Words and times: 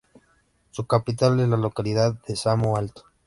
Su 0.71 0.87
capital 0.87 1.39
es 1.41 1.47
la 1.47 1.57
localidad 1.57 2.15
de 2.27 2.35
Samo 2.35 2.75
Alto. 2.75 3.03